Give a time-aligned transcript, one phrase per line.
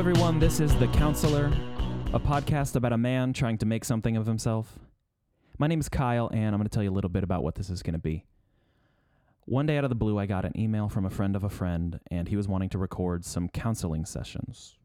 [0.00, 0.38] everyone.
[0.38, 1.52] This is The Counselor,
[2.14, 4.78] a podcast about a man trying to make something of himself.
[5.58, 7.54] My name is Kyle, and I'm going to tell you a little bit about what
[7.54, 8.24] this is going to be.
[9.44, 11.50] One day out of the blue, I got an email from a friend of a
[11.50, 14.78] friend, and he was wanting to record some counseling sessions.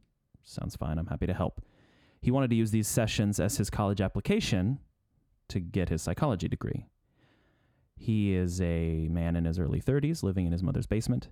[0.43, 0.97] Sounds fine.
[0.97, 1.61] I'm happy to help.
[2.21, 4.79] He wanted to use these sessions as his college application
[5.47, 6.87] to get his psychology degree.
[7.95, 11.29] He is a man in his early 30s living in his mother's basement,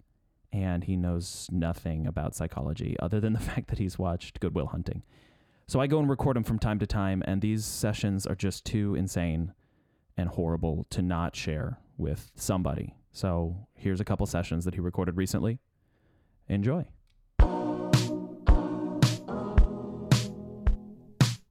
[0.54, 4.68] and he knows nothing about psychology other than the fact that he's watched Good Will
[4.68, 5.04] Hunting.
[5.68, 8.64] So I go and record him from time to time, and these sessions are just
[8.64, 9.54] too insane
[10.16, 12.96] and horrible to not share with somebody.
[13.12, 15.60] So here's a couple sessions that he recorded recently.
[16.48, 16.86] Enjoy.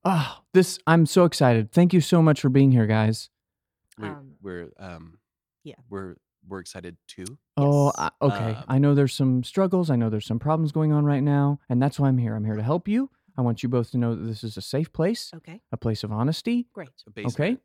[0.05, 1.73] Oh, this I'm so excited.
[1.73, 3.31] Thank you so much for being here, guys.
[3.99, 5.19] We're Um, we're um
[5.65, 5.75] yeah.
[5.89, 6.17] we're
[6.49, 7.25] we're excited too.
[7.57, 7.95] Oh, Yes.
[7.99, 8.55] I, okay.
[8.59, 9.91] Um, I know there's some struggles.
[9.91, 12.35] I know there's some problems going on right now, and that's why I'm here.
[12.35, 13.11] I'm here to help you.
[13.37, 16.05] I want you both to know that this is a safe place, Okay, a place
[16.05, 16.67] of honesty.
[16.73, 16.91] great.
[17.07, 17.61] A basement.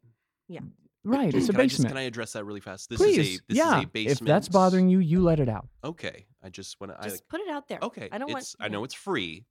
[1.04, 1.88] Right, it's a Can I just- basement.
[1.90, 2.90] can I address that really fast?
[2.90, 3.78] This Please, is a this yeah.
[3.80, 4.22] is a basement.
[4.22, 5.68] if that's bothering you, you let it out.
[5.84, 7.08] Okay, I just want to.
[7.10, 7.80] Just put it out there.
[7.82, 8.56] Okay, I don't want.
[8.60, 9.46] I know it's free.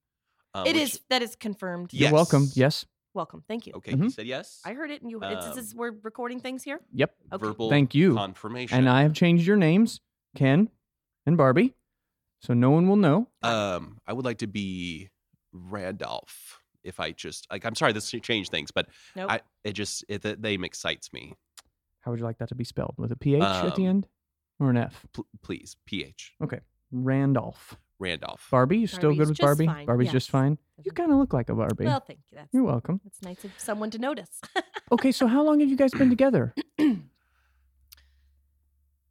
[0.55, 1.01] Um, It which- is.
[1.09, 1.93] That is confirmed.
[1.95, 2.09] Yeah.
[2.09, 2.49] You're welcome.
[2.55, 2.85] Yes.
[3.17, 3.19] Yes.
[3.19, 3.43] Welcome.
[3.49, 3.73] Thank you.
[3.77, 4.13] Okay, he Mhm.
[4.13, 4.61] said yes.
[4.65, 5.19] I heard it, and you.
[5.23, 6.81] it's, Um, this is, we're recording things here.
[6.93, 7.17] Yep.
[7.33, 7.47] Okay.
[7.47, 7.71] Verbal.
[7.71, 8.15] Thank you.
[8.15, 8.77] Confirmation.
[8.79, 10.01] And I have changed your names,
[10.35, 10.69] Ken
[11.25, 11.75] and Barbie,
[12.41, 13.29] so no one will know.
[13.43, 15.09] Um, I would like to be
[15.53, 16.61] Randolph.
[16.85, 19.31] If I just like, I'm sorry, this changed things, but Nope.
[19.31, 21.35] I it just it, the name excites me.
[22.03, 22.95] How would you like that to be spelled?
[22.99, 24.09] With a PH at the Um, end
[24.61, 25.05] or an F?
[25.13, 26.61] Pl- please, PH Okay.
[26.93, 27.77] Randolph.
[27.99, 28.47] Randolph.
[28.51, 29.67] Barbie, you still Barbie's good with just Barbie?
[29.67, 30.59] fine, Barbie's just fine.
[30.85, 31.87] You kind of look like a Barbie.
[31.87, 32.37] well, thank you.
[32.39, 33.01] That's You're welcome.
[33.05, 34.41] that's nice of someone to notice.
[34.93, 36.55] Okay, so how long have you guys been together?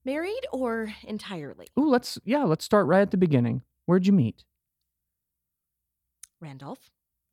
[0.05, 1.67] Married or entirely?
[1.77, 3.61] Ooh, let's yeah, let's start right at the beginning.
[3.85, 4.45] Where'd you meet?
[6.39, 6.79] Randolph.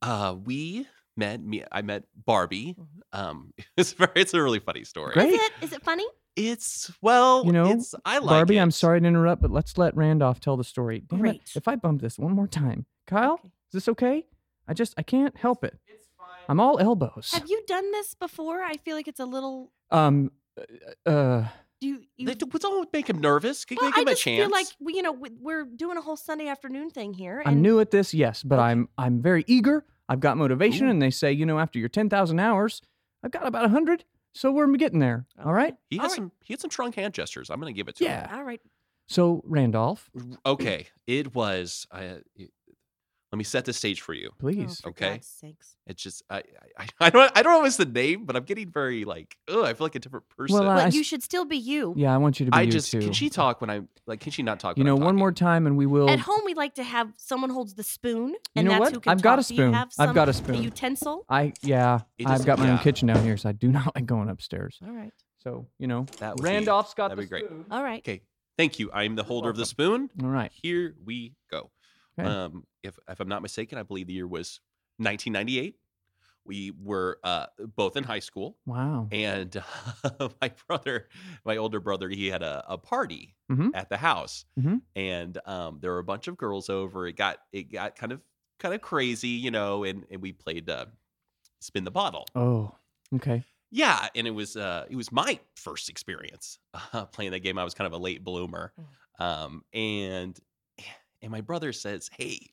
[0.00, 1.62] Uh, we met me.
[1.70, 2.74] I met Barbie.
[2.78, 2.86] Mhm.
[3.18, 4.10] Um, it's very.
[4.16, 5.12] It's a really funny story.
[5.14, 5.34] Great.
[5.34, 5.52] Is it?
[5.60, 6.06] Is it funny?
[6.36, 9.94] It's well, You know, it's, I like Barbie, I'm sorry to interrupt, but let's let
[9.96, 11.00] Randolph tell the story.
[11.06, 11.52] Damn it, Great.
[11.54, 13.48] If I bump this one more time, Kyle, Okay.
[13.48, 14.24] is this okay?
[14.66, 15.78] I just I can't help it.
[15.86, 16.26] It's fine.
[16.48, 17.32] I'm all elbows.
[17.34, 18.62] Have you done this before?
[18.62, 19.72] I feel like it's a little.
[19.90, 20.30] Um,
[21.06, 21.48] uh, uh
[21.82, 22.00] Do you?
[22.16, 23.64] you They- What's all make him nervous?
[23.66, 24.40] Can well, we give I him a just chance?
[24.40, 27.40] feel like we- you know we- we're doing a whole Sunday afternoon thing here.
[27.40, 28.64] And I'm new at this, yes, but Okay.
[28.68, 29.84] I'm I'm very eager.
[30.08, 30.90] I've got motivation, Ooh.
[30.90, 32.80] and they say, you know, after your ten thousand hours,
[33.22, 35.26] I've got about a hundred, so we're getting there.
[35.38, 35.74] Oh, All right.
[35.90, 36.16] he had has right.
[36.16, 36.32] some.
[36.42, 37.50] He had some trunk hand gestures.
[37.50, 38.10] I'm going to give it to him.
[38.10, 38.36] Yeah.
[38.36, 38.60] All right.
[39.08, 40.10] So Randolph.
[40.46, 41.86] Okay, it was.
[41.90, 42.02] Uh, I,
[42.36, 42.50] it-
[43.32, 44.30] let me set the stage for you.
[44.38, 44.80] please.
[44.80, 45.10] Oh, for Okay.
[45.12, 45.76] God's sakes.
[45.86, 46.42] It's just I,
[46.78, 49.64] I I don't I don't know what's the name, but I'm getting very like oh
[49.64, 50.56] I feel like a different person.
[50.56, 51.94] Uh, well, Well, I you should still be you.
[51.96, 53.00] Yeah, I want you to be I you just too.
[53.00, 54.76] can she talk when I like can she not talk?
[54.76, 56.10] You when know, I'm one more time, and we will.
[56.10, 58.92] At home, we like to have someone holds the spoon, and know that's what?
[58.92, 59.72] who can I've got a Do you spoon.
[59.74, 60.56] have I've got a spoon.
[60.56, 61.24] A utensil.
[61.28, 63.94] I yeah, It I've just- got my own kitchen down here, so I do not
[63.94, 64.78] like going upstairs.
[64.86, 65.12] All right.
[65.38, 67.46] So you know, That would be- Randolph's got that'd the be great.
[67.46, 67.64] spoon.
[67.70, 67.98] All right.
[68.00, 68.20] Okay,
[68.58, 68.90] thank you.
[68.92, 70.10] I'm the holder of the spoon.
[70.22, 70.52] All right.
[70.52, 71.70] Here we go.
[72.18, 72.36] Okay.
[72.44, 74.60] Um, if if I'm not mistaken, I believe the year was
[74.98, 75.76] 1998.
[76.44, 77.46] We were uh,
[77.76, 79.12] both in high school, Wow.
[79.12, 79.62] and
[80.40, 81.08] my brother,
[81.44, 83.74] my older brother, he had a, a party Mhm.
[83.74, 84.82] at the house, Mhm.
[84.96, 87.06] and um, there were a bunch of girls over.
[87.06, 88.22] It got it got kind of
[88.58, 90.86] kind of crazy, you know, and and we played uh,
[91.60, 92.34] spin the bottle.
[92.34, 92.76] Oh.
[93.14, 93.44] Okay.
[93.70, 96.58] Yeah, and it was uh, it was my first experience
[96.92, 97.58] uh, playing that game.
[97.58, 98.74] I was kind of a late bloomer,
[99.18, 100.38] um, and
[101.22, 102.50] and my brother says, "Hey,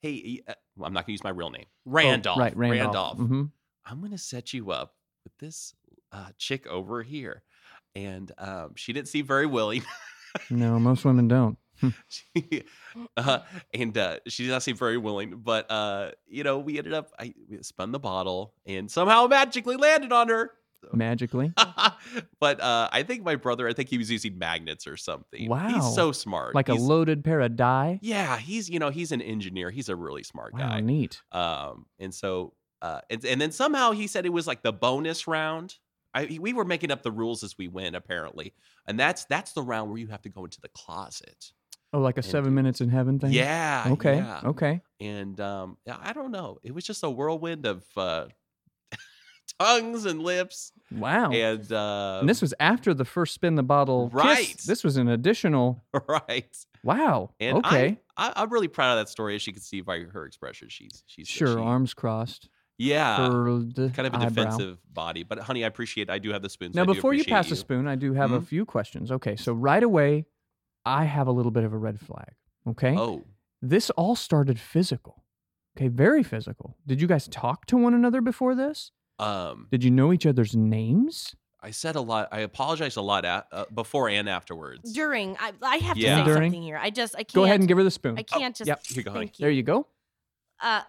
[0.00, 2.38] hey, uh, well, I'm not gonna use my real name, Randolph.
[2.38, 2.56] Oh, right.
[2.56, 3.18] Randolph.
[3.18, 3.28] Randolph.
[3.28, 3.42] hmm
[3.88, 5.74] I'm gonna set you up with this
[6.12, 7.42] uh, chick over here."
[7.94, 9.82] And um, she didn't seem very willing.
[10.50, 11.56] No, most women don't.
[12.08, 12.64] she,
[13.16, 13.38] uh,
[13.72, 15.38] and uh, she did not seem very willing.
[15.38, 17.10] But uh, you know, we ended up.
[17.18, 20.50] I we spun the bottle and somehow magically landed on her.
[20.92, 21.52] Magically.
[22.40, 25.48] but uh, I think my brother, I think he was using magnets or something.
[25.48, 25.68] Wow.
[25.68, 26.54] He's so smart.
[26.54, 27.98] Like a loaded pair of die.
[28.02, 29.70] Yeah, he's you know he's an engineer.
[29.70, 30.80] He's a really smart Wow, guy.
[30.80, 31.20] neat.
[31.32, 32.52] Um, and so
[32.82, 35.74] uh, and, and then somehow he said it was like the bonus round.
[36.14, 38.54] I, we were making up the rules as we went apparently,
[38.86, 41.52] and that's that's the round where you have to go into the closet.
[41.92, 43.32] Oh, like a And- seven minutes in heaven thing.
[43.32, 43.86] Yeah.
[43.92, 44.16] Okay.
[44.16, 44.40] yeah.
[44.44, 44.80] Okay.
[45.00, 46.58] And um, I don't know.
[46.62, 48.26] It was just a whirlwind of uh,
[49.58, 51.30] tongues and lips, Wow.
[51.32, 54.08] and uh, And this was after the first spin the bottle.
[54.10, 54.14] kiss.
[54.14, 54.56] Right.
[54.66, 55.84] This was an additional.
[56.08, 56.56] right.
[56.84, 57.30] Wow.
[57.40, 57.98] And okay.
[58.16, 59.34] I, I, I'm really proud of that story.
[59.34, 61.48] As you can see by her expression, she's she's sure.
[61.56, 62.48] she- arms crossed.
[62.78, 64.28] yeah, kind of a eyebrow.
[64.28, 65.22] defensive body.
[65.22, 66.10] But honey, I appreciate.
[66.10, 66.74] I do have the spoons.
[66.74, 68.46] Now, before you pass the spoon, I do have a Mhm.
[68.46, 69.10] few questions.
[69.10, 70.26] Okay, so right away,
[70.84, 72.34] I have a little bit of a red flag.
[72.68, 73.24] Okay, Oh,
[73.62, 75.24] this all started physical.
[75.76, 76.76] Okay, very physical.
[76.86, 78.92] Did you guys talk to one another before this?
[79.18, 81.34] Um, Did you know each other's names?
[81.60, 82.28] I said a lot.
[82.32, 84.92] I apologized a lot at, uh, before and afterwards.
[84.92, 86.18] During, I, I have to Yeah.
[86.18, 86.42] say During?
[86.50, 86.78] something here.
[86.80, 87.32] I just, I can't.
[87.32, 88.16] Go ahead and give her the spoon.
[88.18, 88.68] I can't just.
[88.68, 88.80] yep.
[88.86, 89.26] Here you go, honey.
[89.26, 89.42] Thank you.
[89.44, 89.86] There you go.
[90.62, 90.82] Uh,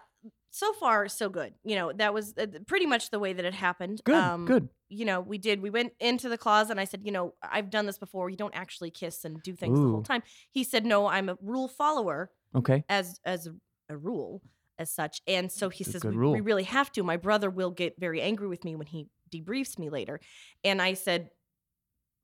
[0.50, 1.54] so far, so good.
[1.64, 4.02] You know, that was uh, pretty much the way that it happened.
[4.04, 4.14] Good.
[4.14, 4.68] Um, good.
[4.88, 5.60] You know, we did.
[5.60, 8.30] We went into the closet, and I said, you know, I've done this before.
[8.30, 9.90] You don't actually kiss and do things the Ooh.
[9.92, 10.22] whole time.
[10.50, 12.84] He said, no, I'm a rule follower Okay.
[12.88, 13.54] as as a,
[13.90, 14.42] a rule
[14.78, 15.20] as such.
[15.26, 17.02] And so he It's says, we, we really have to.
[17.02, 20.20] My brother will get very angry with me when he debriefs me later.
[20.64, 21.30] And I said,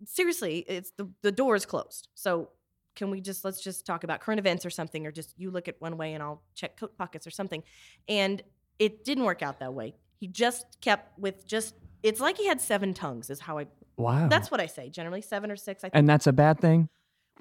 [0.06, 2.08] seriously, it's the the door is closed.
[2.14, 2.50] So
[2.96, 5.68] can we just let's just talk about current events or something, or just you look
[5.68, 7.62] at one way and I'll check coat pockets or something.
[8.08, 8.42] And
[8.78, 9.94] it didn't work out that way.
[10.16, 11.74] He just kept with just.
[12.02, 13.66] It's like he had seven tongues, is how I.
[13.96, 14.28] Wow.
[14.28, 15.82] That's what I say generally, seven or six.
[15.82, 15.94] I think.
[15.94, 16.88] and that's a bad thing.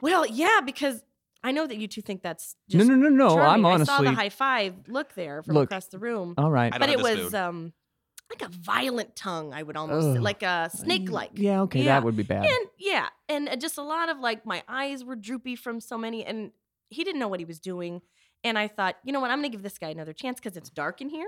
[0.02, 1.04] well, yeah, because
[1.44, 3.30] I know that you two think that's No, just no, no, no.
[3.36, 3.66] charming.
[3.66, 6.50] I'm honestly I saw the high five look there from Look, across the room, All
[6.52, 6.74] right.
[6.78, 7.36] But it was spoon.
[7.36, 7.74] um
[8.30, 9.54] like a violent tongue.
[9.54, 11.32] I would almost say, like a snake like.
[11.36, 11.62] Yeah.
[11.64, 11.84] Okay.
[11.84, 11.96] Yeah.
[12.00, 12.46] That would be bad.
[12.46, 15.98] And yeah, and uh, just a lot of like my eyes were droopy from so
[15.98, 16.52] many, and
[16.90, 18.02] he didn't know what he was doing.
[18.44, 20.70] And I thought, you know what, I'm gonna give this guy another chance because it's
[20.70, 21.28] dark in here.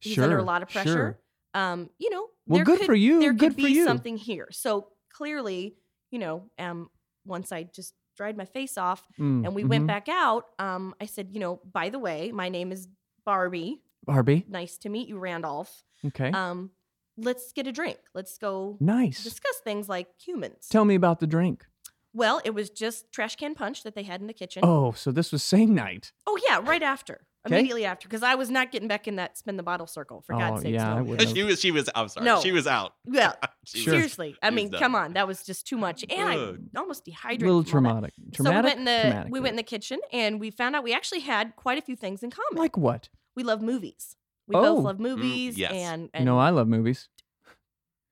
[0.00, 0.24] He's sure.
[0.24, 0.90] under a lot of pressure.
[0.92, 1.18] Sure.
[1.54, 3.20] Um, you know, Well, there good could, for you.
[3.20, 3.84] There Good could for be you.
[3.84, 4.48] something here.
[4.50, 5.76] So clearly,
[6.10, 6.88] you know, um,
[7.24, 9.88] once I just dried my face off Mm, and we went mhm.
[9.88, 12.88] back out, um, I said, you know, by the way, my name is
[13.24, 13.82] Barbie.
[14.04, 14.44] Barbie.
[14.48, 15.84] Nice to meet you, Randolph.
[16.04, 16.30] Okay.
[16.30, 16.70] Um,
[17.16, 17.98] let's get a drink.
[18.14, 19.22] Let's go nice.
[19.22, 20.68] discuss things like humans.
[20.70, 21.66] Tell me about the drink.
[22.14, 24.62] well, it was just trash can punch that they had in the kitchen.
[24.64, 26.12] Oh, so this was same night.
[26.26, 27.26] Oh, yeah, right after.
[27.46, 27.58] 'Kay.
[27.58, 30.20] Immediately after, because I was not getting back in that spin the bottle circle.
[30.22, 31.16] For Oh, God's sake, yeah, I no.
[31.24, 31.60] she was.
[31.60, 31.90] She was.
[31.94, 32.24] I'm sorry.
[32.24, 32.40] No.
[32.40, 32.94] She was out.
[33.04, 33.32] Yeah,
[33.64, 33.94] Sure.
[33.94, 36.58] seriously, I She mean, come on, that was just too much, and Ugh.
[36.74, 37.42] I almost dehydrated.
[37.42, 37.46] A dehydrated.
[37.46, 38.12] little from all that.
[38.32, 38.34] traumatic.
[38.34, 38.70] Traumatic.
[38.70, 40.84] So we went in the Traumatic, we went in the kitchen and we found out
[40.84, 42.60] we actually had quite a few things in common.
[42.62, 43.08] Like what?
[43.34, 44.16] we love movies.
[44.46, 44.60] We Oh.
[44.76, 45.72] both love mm, movies, yes.
[45.72, 47.08] and, You know, I love movies.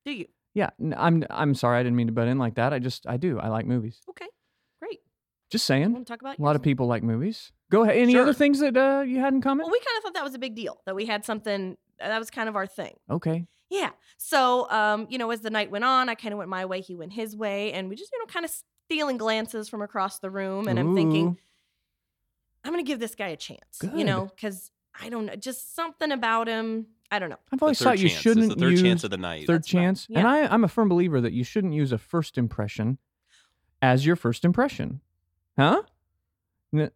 [0.07, 0.27] do you?
[0.55, 1.25] Yeah, n- I'm.
[1.31, 2.73] I'm sorry, I didn't mean to butt in like that.
[2.73, 3.39] I just, I do.
[3.39, 4.01] I like movies.
[4.11, 4.31] Okay, great.
[5.51, 5.93] Just saying.
[5.93, 7.53] want to talk about A lot of people like movies.
[7.71, 7.97] Go ahead.
[7.97, 9.65] Any other things that uh, you had in common?
[9.65, 12.19] Well, we kind of thought that was a big deal that we had something that
[12.19, 12.95] was kind of our thing.
[13.11, 13.47] okay.
[13.69, 13.91] Yeah.
[14.17, 16.81] So, um, you know, as the night went on, I kind of went my way,
[16.81, 18.51] he went his way, and we just, you know, kind of
[18.87, 20.67] stealing glances from across the room.
[20.67, 21.39] And I'm thinking,
[22.65, 23.93] I'm going to give this guy a chance, Good.
[23.95, 26.87] you know, because I don't know, just something about him.
[27.13, 27.39] I don't know.
[27.53, 28.15] I've always third thought you chance.
[28.15, 29.47] It's shouldn't the third use chance of the night.
[29.47, 29.83] third That's right.
[29.83, 32.99] chance, and I, I'm a firm believer that you shouldn't use a first impression
[33.81, 35.01] as your first impression.
[35.59, 35.83] Huh?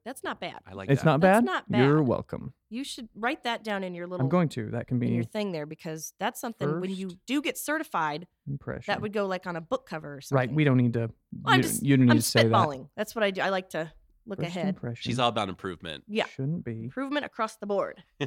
[0.04, 0.60] That's not bad.
[0.68, 0.92] I like that.
[0.92, 1.06] it's that.
[1.06, 1.44] not That's bad.
[1.44, 1.78] not bad.
[1.84, 2.52] You're welcome.
[2.70, 4.70] You should write that down in your little I'm going to.
[4.70, 7.58] That can in your be thing there because that's something when you First do get
[7.58, 8.84] certified, impression.
[8.86, 10.48] that would go like on a book cover or something.
[10.48, 10.54] right.
[10.54, 11.10] We don't need to.
[11.44, 12.52] I'm you, just- you don't need I'm to say that.
[12.52, 12.88] spitballing.
[12.96, 13.40] That's what I do.
[13.40, 13.90] I like to
[14.26, 14.68] look First ahead.
[14.68, 16.04] impression She's all about improvement.
[16.06, 16.26] Yeah.
[16.26, 16.84] shouldn't be.
[16.84, 18.00] Improvement across the board.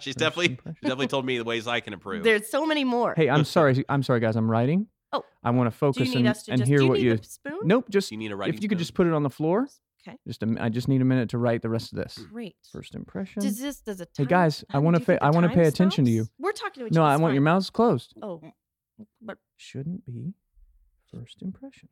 [0.00, 0.46] she's definitely.
[0.50, 0.76] impression.
[0.82, 2.24] She definitely told me the ways I can improve.
[2.24, 3.14] There's so many more.
[3.16, 3.82] Hey, I'm sorry.
[3.88, 4.36] I'm sorry, guys.
[4.36, 4.86] I'm writing.
[5.12, 5.24] Oh.
[5.42, 7.16] I want to focus and, us to and just hear do you what need you.
[7.16, 7.58] the spoon?
[7.64, 7.86] Nope.
[7.90, 8.82] Just you need a writing if you could spoon.
[8.84, 9.68] just put it on the floor.
[10.06, 10.16] Okay.
[10.26, 12.18] Just a, m- I just need a minute to write the rest of this.
[12.32, 12.56] Great.
[12.72, 13.42] First impression.
[13.42, 14.08] Does this does it?
[14.16, 16.26] Hey, guys, I want wanna fa- I wanna pay attention to you.
[16.38, 17.00] We're talking to each other.
[17.00, 17.04] no.
[17.04, 18.14] I it's want your mouths closed.
[18.22, 18.40] Oh,
[19.20, 20.32] but Shouldn't be
[21.12, 21.88] first impression.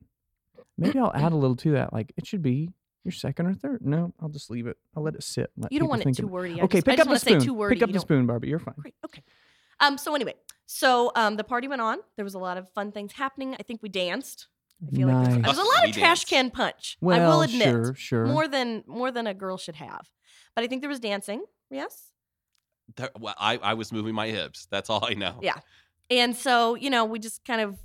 [0.76, 1.92] Maybe I'll add a little to that.
[1.92, 2.70] Like it should be
[3.04, 3.84] your second or third.
[3.84, 4.76] No, I'll just leave it.
[4.96, 5.50] I'll let it sit.
[5.56, 6.60] let you don't want it think too of wordy.
[6.60, 7.40] I Okay, just, pick up the spoon.
[7.40, 7.54] too.
[7.68, 8.48] Pick up you the don't- spoon, Barbie.
[8.48, 8.74] You're fine.
[8.78, 8.94] Great.
[9.04, 9.22] Okay.
[9.80, 9.98] Um.
[9.98, 10.34] So anyway,
[10.70, 11.96] so um, the party went on.
[12.16, 13.56] There was a lot of fun things happening.
[13.58, 14.48] I think we danced.
[14.86, 15.44] I feel like there's, Nice.
[15.46, 16.28] there's a lot We of trash danced.
[16.28, 16.98] can punch.
[17.00, 18.26] Well, I will admit, sure, sure.
[18.26, 20.08] more than more than a girl should have.
[20.54, 21.42] But I think there was dancing.
[21.70, 22.10] Yes.
[22.96, 24.66] There- well, I, I was moving my hips.
[24.70, 25.38] That's all I know.
[25.42, 25.56] Yeah.
[26.10, 27.76] And so, you know, we just kind of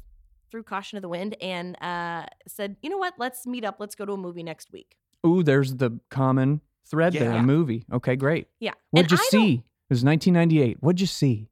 [0.52, 3.16] threw caution to the wind and uh, said, you know what?
[3.18, 3.78] Let's meet up.
[3.80, 4.98] Let's go to a movie next week.
[5.26, 7.32] Ooh, there's the common thread there.
[7.32, 7.86] A movie.
[7.92, 8.48] Okay, great.
[8.60, 8.74] Yeah.
[8.92, 9.54] What'd and you I see?
[9.56, 10.78] It was 1998.
[10.82, 11.50] What'd you see?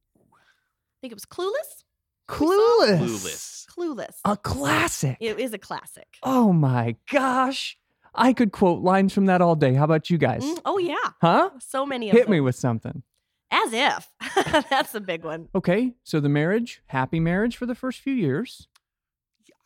[1.01, 1.83] Think it was Clueless.
[2.29, 2.99] Clueless.
[2.99, 3.65] Clueless.
[3.67, 4.15] Clueless.
[4.23, 5.17] A classic.
[5.19, 6.17] it is a classic.
[6.23, 7.77] Oh my gosh.
[8.13, 9.73] I could quote lines from that all day.
[9.73, 10.43] How about you guys?
[10.43, 11.49] Mm, oh yeah, Huh?
[11.59, 12.17] so many of them.
[12.19, 12.31] Hit them.
[12.33, 13.03] me with something.
[13.49, 14.09] As if
[14.69, 15.47] that's a big one.
[15.55, 18.67] Okay, so the marriage, happy marriage for the first few years.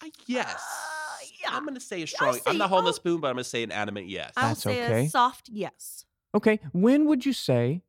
[0.01, 0.54] I- yes.
[0.54, 1.50] Uh, yeah.
[1.56, 2.34] I'm going to say a strong.
[2.36, 2.92] say- I'm not holding oh.
[2.92, 4.32] the spoon, but I'm going to say an adamant yes.
[4.36, 5.06] I will That's say okay.
[5.06, 6.06] a soft yes.
[6.34, 7.82] Okay, when would you say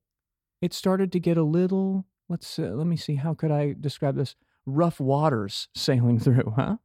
[0.62, 2.06] it started to get a little?
[2.28, 3.16] Let's uh, let me see.
[3.16, 4.34] How could I describe this?
[4.66, 6.76] Rough waters sailing through, huh?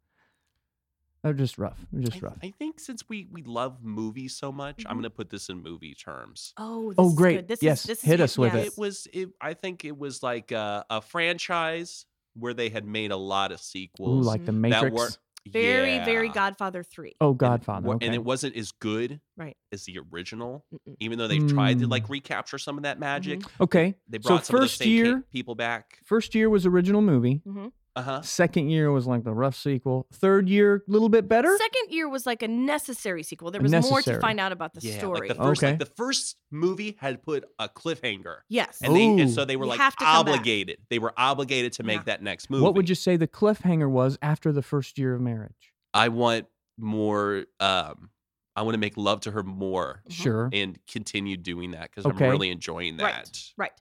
[1.24, 1.86] They're just rough.
[1.92, 2.38] They're just I, rough.
[2.44, 5.02] I think since we we love movies so much, I'm Mhm.
[5.02, 6.54] going to put this in movie terms.
[6.58, 7.36] Oh, this Oh, is great.
[7.38, 7.48] Good.
[7.48, 8.64] This Yes, is, this hit is, us with yes.
[8.66, 8.68] it.
[8.68, 9.08] It was.
[9.14, 13.52] It, I think it was like a, a franchise where they had made a lot
[13.52, 14.26] of Ooh, sequels.
[14.26, 14.62] like the Mhm.
[14.62, 15.18] Matrix.
[15.46, 17.16] That were Very, very Godfather 3.
[17.20, 17.88] Oh, Godfather.
[17.88, 18.06] wa- okay.
[18.06, 19.58] And it wasn't as good Right.
[19.72, 20.96] as the original, Mm-mm.
[21.00, 22.10] even though they've tried to like Mm.
[22.12, 23.42] recapture some of that magic.
[23.60, 23.96] okay.
[24.08, 26.00] They So brought some of those first same year- people back.
[26.06, 27.42] First year was original movie.
[27.46, 28.22] hmm Uh huh.
[28.22, 30.08] Second year was like the rough sequel.
[30.14, 31.56] Third year, a little bit better.
[31.58, 33.52] Second year was like a necessary sequel.
[33.52, 34.22] There was more to Necessary.
[34.22, 35.28] find out about the Yeah, story.
[35.28, 35.72] like the first, Okay.
[35.72, 38.80] like the first movie had put a cliffhanger, yes.
[38.82, 39.30] and they, and Ooh.
[39.30, 40.36] so they were You like have to come back.
[40.36, 40.78] obligated.
[40.90, 42.04] They were obligated to make Yeah.
[42.06, 42.64] that next movie.
[42.64, 45.74] What would you say the cliffhanger was after the first year of marriage?
[45.94, 47.46] I want more.
[47.60, 48.10] Um,
[48.56, 50.12] I want to make love to her more Mhm.
[50.14, 50.50] Sure.
[50.54, 52.26] and continue doing that because Okay.
[52.26, 53.32] I'm really enjoying that.
[53.58, 53.72] Right.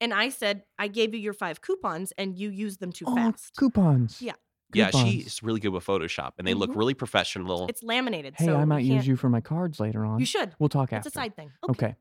[0.00, 0.04] Right.
[0.04, 3.14] And I said, I gave you your five coupons and you used them too Oh,
[3.14, 3.54] fast.
[3.56, 4.20] coupons.
[4.22, 4.32] Yeah.
[4.72, 6.76] Yeah, she's really good with Photoshop, and they look Mhm.
[6.76, 7.66] really professional.
[7.66, 8.34] It's laminated.
[8.38, 10.20] Hey, so I might use you for my cards later on.
[10.20, 10.54] You should.
[10.60, 11.08] We'll talk after.
[11.08, 11.18] It's after.
[11.18, 11.50] a side thing.
[11.70, 11.96] Okay.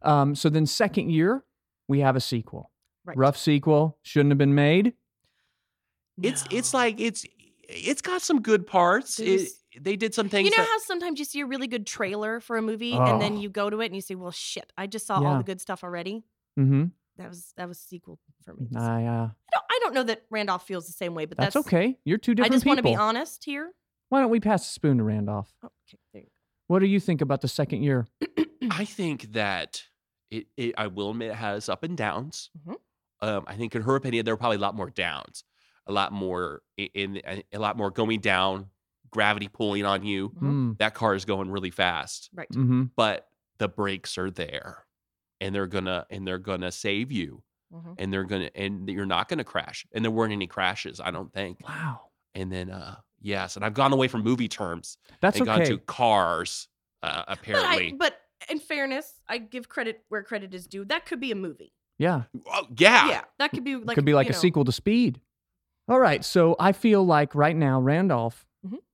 [0.00, 1.44] Um, so then second year,
[1.88, 2.70] we have a sequel.
[3.04, 3.18] Right.
[3.18, 3.98] Rough sequel.
[4.02, 4.94] Shouldn't have been made.
[6.22, 7.26] It's it's like it's
[7.68, 9.20] it's got some good parts.
[9.20, 10.46] It, they did some things.
[10.48, 13.20] You know that, how sometimes you see a really good trailer for a movie and
[13.20, 13.40] then Oh.
[13.40, 15.60] you go to it and you say, "Well, shit, I just saw all the good
[15.60, 16.24] stuff already."
[16.58, 16.84] Mm-hmm.
[17.18, 18.68] That was that was sequel for me.
[18.72, 21.38] So I, uh, I don't I don't know that Randolph feels the same way, but
[21.38, 21.98] that's, that's, okay.
[22.04, 22.52] You're two different.
[22.54, 23.72] I different just want to be honest here.
[24.08, 25.52] Why don't we pass the spoon to Randolph?
[25.62, 26.28] Oh, okay, there you
[26.68, 28.06] What do you think about the second year?
[28.70, 29.82] I think that
[30.30, 32.50] it, it I will admit it has up and downs.
[32.66, 32.74] Mhm.
[33.22, 35.42] Um, I think in her opinion there were probably a lot more downs,
[35.86, 38.66] a lot more in, in a lot more going down,
[39.10, 40.30] gravity pulling on you.
[40.30, 40.42] Mhm.
[40.42, 40.78] Mm.
[40.78, 42.48] That car is going really fast, Right.
[42.50, 42.84] Mm-hmm.
[42.96, 44.85] but the brakes are there,
[45.40, 47.94] and they're gonna and they're gonna save you, Mhm.
[47.98, 49.86] and they're gonna and you're not gonna crash.
[49.92, 51.60] And there weren't any crashes, I don't think.
[51.66, 52.00] Wow.
[52.34, 55.58] And then uh yes, and I've gone away from movie terms That's and okay.
[55.58, 56.68] gone to cars.
[57.02, 60.84] Uh, But, apparently, I, but in fairness, I give credit where credit is due.
[60.86, 61.72] That could be a movie.
[61.98, 62.22] yeah.
[62.46, 63.08] oh, yeah.
[63.08, 65.20] Yeah, that could be like Could be like a know, sequel to Speed.
[65.88, 66.24] All right.
[66.24, 68.45] So I feel like right now Randolph.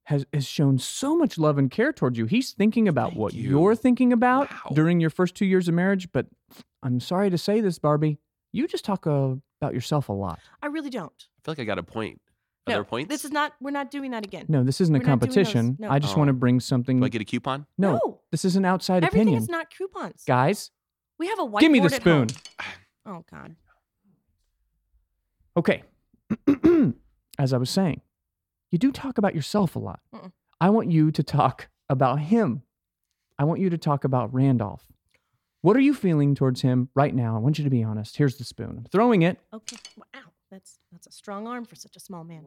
[0.04, 2.26] Has, has shown so much love and care towards you.
[2.26, 3.50] He's thinking about Thank what you.
[3.50, 4.70] you're thinking about Wow.
[4.74, 6.10] during your first two years of marriage.
[6.12, 6.26] But
[6.82, 8.18] I'm sorry to say this, Barbie.
[8.52, 10.40] You just talk uh, about yourself a lot.
[10.62, 11.12] I really don't.
[11.12, 12.20] I feel like I got a point.
[12.66, 13.08] Are No, there points?
[13.08, 13.54] This is not.
[13.60, 14.46] We're not doing that again.
[14.48, 15.34] No, this isn't a We're not doing those.
[15.52, 15.76] competition.
[15.80, 15.88] No.
[15.90, 16.18] I just Oh.
[16.18, 17.00] want to bring something.
[17.00, 17.66] Do I get a coupon?
[17.78, 18.20] no, no.
[18.30, 19.42] this is an outside everything opinion.
[19.42, 20.22] is not coupons.
[20.26, 20.70] Guys,
[21.18, 22.26] We have a whiteboard give me the spoon.
[23.06, 23.56] Oh God.
[25.56, 25.82] Okay.
[27.38, 28.00] As I was saying,
[28.72, 30.00] you do talk about yourself a lot.
[30.12, 30.32] Mm-mm.
[30.60, 32.62] I want you to talk about him.
[33.38, 34.84] I want you to talk about Randolph.
[35.60, 37.36] What are you feeling towards him right now?
[37.36, 38.16] I want you to be honest.
[38.16, 38.76] Here's the spoon.
[38.78, 39.38] I'm throwing it.
[39.52, 39.76] Okay.
[39.96, 40.22] Wow.
[40.50, 42.46] That's that's a strong arm for such a small man.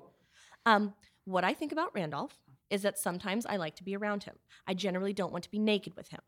[0.66, 0.94] Um,
[1.26, 2.38] what I think about Randolph
[2.70, 4.36] is that sometimes I like to be around him.
[4.68, 6.22] I generally don't want to be naked with him.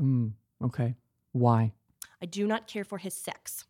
[0.00, 0.32] Mm,
[0.66, 0.96] okay.
[1.32, 1.72] Why?
[2.20, 3.64] I do not care for his sex.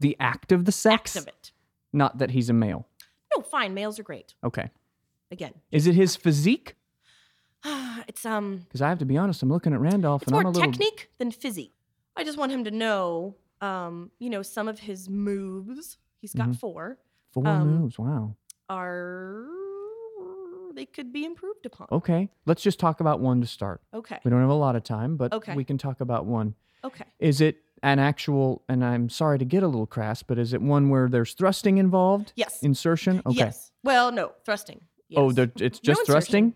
[0.00, 0.94] The act of the sex?
[0.94, 1.52] Acts of it.
[1.92, 2.87] Not that he's a male.
[3.38, 3.72] No, fine.
[3.74, 4.34] Males are great.
[4.42, 4.68] Okay.
[5.30, 6.74] Again, Is it his physique?
[8.08, 10.42] it's um, Because I have to be honest, I'm looking at Randolph it's and I'm
[10.42, 10.70] more a little.
[10.72, 11.74] technique than physique.
[12.16, 15.98] I just want him to know, um, you know, some of his moves.
[16.20, 16.56] He's got Mhm.
[16.58, 16.98] four.
[17.30, 17.98] Four um, moves.
[17.98, 18.34] Wow.
[18.68, 19.46] Are
[20.74, 21.86] they could be improved upon?
[21.92, 22.28] Okay.
[22.46, 23.82] Let's just talk about one to start.
[23.94, 24.18] Okay.
[24.24, 25.54] We don't have a lot of time, but Okay.
[25.54, 26.54] we can talk about one.
[26.82, 27.04] Okay.
[27.20, 30.60] Is it an actual, and I'm sorry to get a little crass, but is it
[30.62, 32.32] one where there's thrusting involved?
[32.36, 32.62] Yes.
[32.62, 33.22] Insertion?
[33.26, 33.38] Okay.
[33.38, 33.70] Yes.
[33.84, 34.80] Well, no, thrusting.
[35.08, 35.18] Yes.
[35.20, 36.04] Oh, it's just insertion.
[36.06, 36.54] thrusting?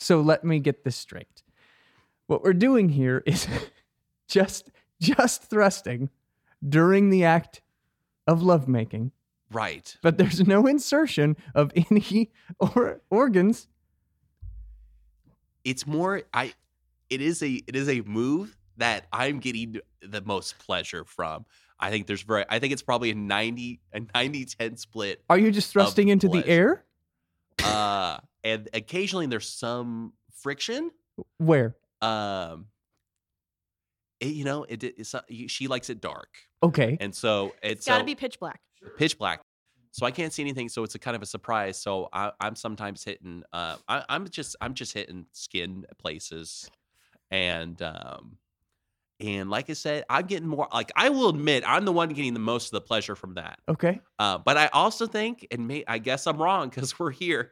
[0.00, 1.42] So let me get this straight.
[2.26, 3.46] What we're doing here is
[4.28, 4.70] just
[5.00, 6.10] just thrusting
[6.66, 7.62] during the act
[8.26, 9.12] of lovemaking,
[9.50, 9.96] Right.
[10.02, 13.68] but there's no insertion of any or organs.
[15.64, 16.52] It's more I
[17.10, 21.44] it is a it is a move that I'm getting the most pleasure from.
[21.78, 25.22] I think there's very I think it's probably a 90 a 90 10 split.
[25.30, 26.84] Are you just thrusting into the air?
[27.62, 30.90] Uh and occasionally there's some friction.
[31.38, 31.76] Where?
[32.00, 32.66] Um
[34.20, 35.14] it, you know, it, it's
[35.46, 36.28] she likes it dark.
[36.62, 36.96] Okay.
[37.00, 38.60] And so It's it's got to so- be pitch black.
[38.96, 39.40] pitch black.
[39.92, 40.68] So I can't see anything.
[40.68, 41.80] So it's a kind of a surprise.
[41.80, 43.42] So I, I'm sometimes hitting.
[43.52, 46.70] Uh, I, I'm just I'm just hitting skin places,
[47.30, 48.36] and um,
[49.20, 50.68] and like I said, I'm getting more.
[50.72, 53.58] Like I will admit, I'm the one getting the most of the pleasure from that.
[53.68, 54.00] Okay.
[54.18, 57.50] Uh, but I also think, and may, I guess I'm wrong because we're here.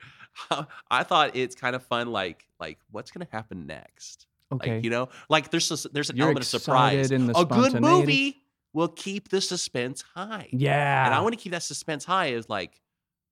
[0.91, 2.13] I thought it's kind of fun.
[2.13, 4.27] Like like what's gonna happen next?
[4.53, 4.77] Okay.
[4.77, 7.11] Like you know, like there's a, there's an You're element of surprise.
[7.11, 8.43] in the A good movie
[8.73, 10.49] will keep the suspense high.
[10.53, 11.07] yeah.
[11.07, 12.81] And I want to keep that suspense high is like,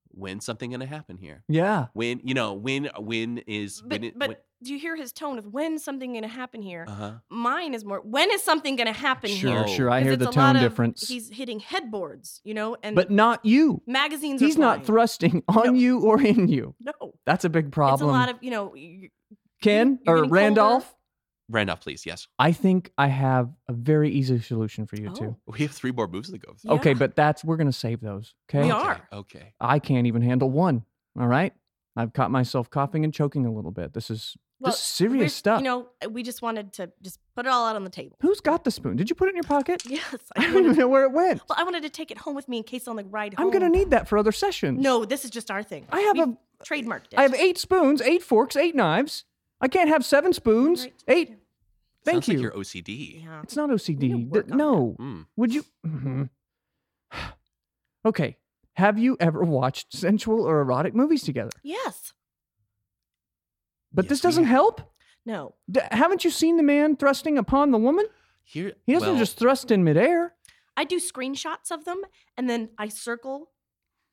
[0.09, 1.43] when something going to happen here?
[1.47, 1.87] yeah.
[1.93, 5.11] When, you know, when, when is, But when, it, but when, do you hear his
[5.11, 6.85] tone of when something going to happen here?
[6.87, 7.11] Uh huh.
[7.29, 9.63] Mine is more when is something going to happen Sure, here?
[9.67, 9.71] Oh.
[9.75, 9.89] sure.
[9.89, 11.07] I hear the a tone lot of- difference.
[11.07, 13.81] He's hitting headboards, you know, and but not you.
[13.85, 14.39] magazines.
[14.41, 15.73] He's are not thrusting on No.
[15.73, 16.73] you or in you.
[16.79, 17.95] No, That's a big problem.
[17.95, 18.73] it's a lot of you know.
[19.61, 20.95] Ken you're or getting Randolph,
[21.49, 22.05] Randolph, please.
[22.05, 22.27] Yes.
[22.39, 25.35] I think I have a very easy solution for you two.
[25.47, 26.71] Oh, We have three more moves to go through.
[26.75, 26.97] Okay, yeah.
[26.99, 28.33] but that's we're gonna save those.
[28.49, 28.65] Okay.
[28.67, 29.07] We Okay, are.
[29.13, 29.53] Okay.
[29.59, 30.83] I can't even handle one.
[31.19, 31.53] All right.
[31.95, 33.93] I've caught myself coughing and choking a little bit.
[33.93, 35.59] This is Well, this is serious stuff.
[35.59, 38.15] You know, we just wanted to just put it all out on the table.
[38.21, 38.95] Who's got the spoon?
[38.95, 39.83] Did you put it in your pocket?
[39.89, 41.41] Yes, I I don't even know where it went.
[41.49, 43.47] well, I wanted to take it home with me in case on the ride home.
[43.47, 44.81] I'm gonna need that for other sessions.
[44.81, 45.85] No, this is just our thing.
[45.91, 47.17] I have We've a trademarked it.
[47.19, 49.25] I have eight spoons, eight forks, eight knives.
[49.59, 50.83] I can't have seven spoons.
[50.83, 50.93] Right.
[51.07, 51.37] Eight.
[52.05, 52.33] Thank Sounds you.
[52.35, 53.23] like you're OCD.
[53.23, 53.41] Yeah.
[53.43, 53.99] It's not OCD.
[53.99, 54.55] can Th- work on that.
[54.57, 54.95] no.
[54.99, 55.25] Mm.
[55.37, 55.65] Would you?
[55.85, 56.29] Mhm.
[58.05, 58.37] okay.
[58.73, 61.51] Have you ever watched sensual or erotic movies together?
[61.63, 62.13] Yes.
[63.95, 64.81] But Yes, this doesn't help.
[65.25, 65.55] No.
[65.71, 68.05] D- haven't you seen the man thrusting upon the woman?
[68.43, 70.33] Here, He doesn't well, just thrust in midair.
[70.77, 72.01] I do screenshots of them
[72.37, 73.49] and then I circle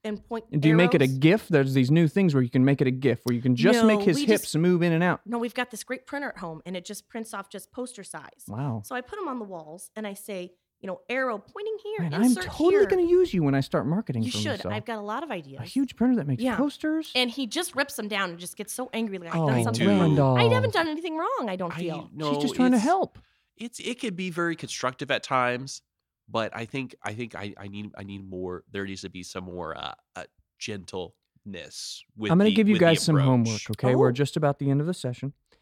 [0.04, 0.44] and point.
[0.52, 1.06] And do you make it a.
[1.06, 1.48] GIF?
[1.48, 3.84] There's these new things where you can make it a GIF, where you can just
[3.84, 5.20] make his hips just- move in and out.
[5.26, 8.02] No, we've got this great printer at home and it just prints off just poster
[8.04, 8.44] size.
[8.48, 8.82] Wow.
[8.84, 12.10] So I put them on the walls and I say, you know, arrow pointing here,
[12.10, 14.50] Man, I'm totally going to use you when I start marketing You for should.
[14.58, 14.74] myself.
[14.74, 15.60] I've got a lot of ideas.
[15.60, 16.56] a huge printer that makes Yeah.
[16.56, 17.12] posters.
[17.14, 19.62] And he just rips them down and just gets so angry like I've oh, done
[19.62, 19.88] something do.
[20.00, 20.38] Randolph.
[20.38, 22.10] I haven't done anything wrong, I don't I feel.
[22.12, 23.18] no, She's just trying to help.
[23.56, 25.82] It's it could be very constructive at times,
[26.28, 28.64] but I think I think I, I need I need more.
[28.72, 30.24] There needs to be some more uh, uh
[30.58, 32.30] gentleness with.
[32.32, 33.70] I'm going to give you guys some homework, approach.
[33.84, 33.94] okay?
[33.94, 34.12] We're Oh.
[34.12, 35.32] just about the end of the session.
[35.50, 35.58] Can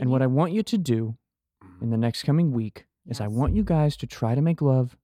[0.00, 1.16] And what I want you to do
[1.80, 4.96] in the next coming week is I want you guys to try to make love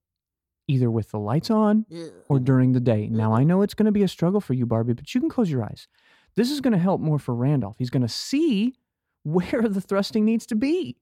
[0.67, 2.11] either with the lights on Ugh.
[2.29, 3.09] or during the day.
[3.09, 3.49] Now, I mm-hmm.
[3.49, 5.63] know it's going to be a struggle for you, Barbie, but you can close your
[5.63, 5.89] eyes.
[6.37, 7.77] This is going to help more for Randolph.
[7.79, 8.75] He's going to see
[9.25, 10.97] where the thrusting needs to be.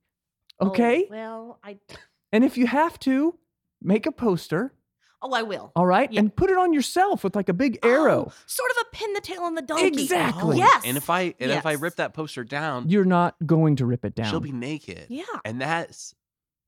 [0.60, 1.06] Oh, Okay?
[1.10, 1.78] well, I.
[2.34, 3.38] And if you have to,
[3.82, 4.72] make a poster,
[5.20, 5.70] Oh, I will.
[5.76, 6.10] all right?
[6.10, 6.20] Yeah.
[6.20, 8.28] And put it on yourself with like a big arrow.
[8.28, 10.02] Oh, sort of a pin the tail on the donkey.
[10.02, 10.56] Exactly.
[10.56, 10.82] Oh, yes.
[10.86, 14.04] And if I and if I rip that poster down, You're not going to rip
[14.04, 14.30] it down.
[14.30, 15.06] she'll be naked.
[15.10, 15.24] Yeah.
[15.44, 16.14] And that's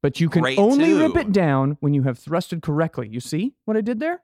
[0.05, 3.09] but you can great only rip it down when you have thrusted correctly.
[3.09, 4.21] You see what I did there?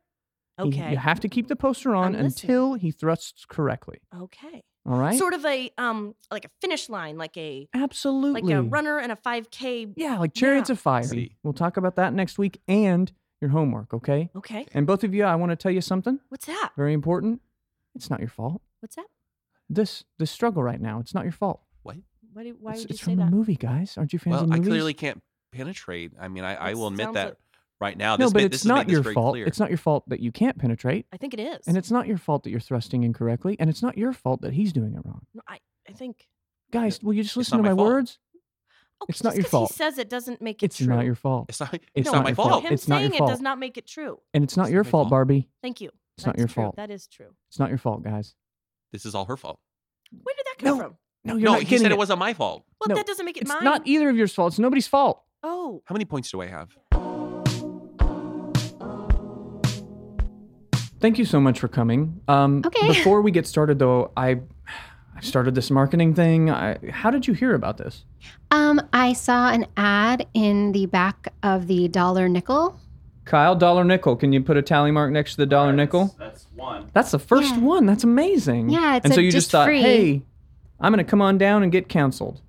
[0.63, 0.91] He- Okay.
[0.91, 2.51] you have to keep the poster on I'm listening.
[2.51, 3.99] until he thrusts correctly.
[4.15, 4.63] Okay.
[4.85, 5.19] All right?
[5.19, 8.43] Sort of a um like a finish line, like a Absolutely.
[8.43, 9.95] like a runner and a 5K.
[9.97, 10.75] Yeah, like chariots Yeah.
[10.75, 11.03] of fire.
[11.03, 11.37] See.
[11.43, 14.29] We'll talk about that next week and your homework, okay?
[14.37, 14.67] Okay.
[14.75, 16.73] And both of you, I want to tell you something What's that?
[16.77, 17.41] very important.
[17.95, 18.61] It's not your fault.
[18.81, 19.07] What's that?
[19.71, 21.63] This this struggle right now, it's not your fault.
[21.83, 21.97] what?
[22.35, 23.29] What do, why it's would you it's say from that?
[23.29, 23.97] a movie, guys.
[23.97, 26.13] Aren't you fans Well, of I clearly can't penetrate.
[26.21, 27.37] I mean, I, I will admit that like-
[27.81, 28.17] right now.
[28.17, 29.33] no, This but ma- it's this not your very fault.
[29.35, 29.47] clear.
[29.47, 31.67] It's not your fault that you can't penetrate, I think it is.
[31.67, 34.53] and it's not your fault that you're thrusting incorrectly, and it's not your fault that
[34.53, 35.27] he's doing it wrong.
[35.35, 35.59] No, I,
[35.89, 36.27] I think.
[36.73, 38.19] Guys, will you just listen to my my words?
[39.03, 39.71] Oh, It's not your fault.
[39.71, 40.87] He says it doesn't make it It's true.
[40.87, 41.47] not your fault.
[41.49, 41.73] It's not.
[41.73, 42.51] It's It's no, not not my fault.
[42.51, 42.65] fault.
[42.65, 44.21] Him It's not your saying it does not make it true.
[44.35, 45.11] And it's not It's your not fault, fault.
[45.11, 45.49] Barbie.
[45.63, 45.91] Thank you.
[46.19, 46.65] It's not your true.
[46.65, 46.77] fault.
[46.77, 47.29] That is true.
[47.49, 48.35] It's not your fault, guys.
[48.93, 49.59] This is all her fault.
[50.13, 50.97] Where did that come No, from?
[51.25, 51.93] No, you're no, not he said it.
[51.93, 52.65] it wasn't my fault.
[52.79, 53.59] Well, No, that doesn't make it It's mine.
[53.59, 54.53] It's not either of yours fault.
[54.53, 55.23] It's nobody's fault.
[55.43, 56.77] Oh, How many points do I have?
[61.01, 62.21] Thank you so much for coming.
[62.29, 62.89] Um, Okay.
[62.89, 64.41] Before we get started, though, I
[65.17, 66.51] I started this marketing thing.
[66.51, 68.05] I, how did you hear about this?
[68.51, 72.79] Um, I saw an ad in the back of the Dollar Nickel.
[73.27, 74.17] Kyle, dollar nickel.
[74.17, 76.15] Can you put a tally mark next to the dollar nickel?
[76.19, 76.91] That's one.
[76.95, 77.61] That's the first Yeah.
[77.61, 77.87] one.
[77.87, 78.71] That's amazing.
[78.71, 79.83] Yeah, it's and so you just, just thought, free.
[79.83, 80.23] hey,
[80.81, 82.41] I'm going to come on down and get counseled.